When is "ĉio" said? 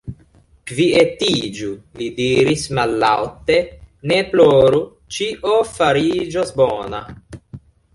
5.19-5.57